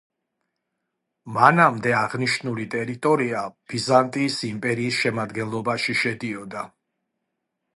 [1.35, 6.65] მანამდე აღნიშნული ტერიტორია ბიზანტიის იმპერიის შემადგენლობაში შედიოდა.